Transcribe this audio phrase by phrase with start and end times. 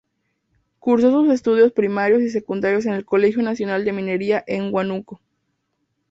[0.79, 5.21] Cursó sus estudios primarios y secundarios en el Colegio Nacional de Minería en Huánuco.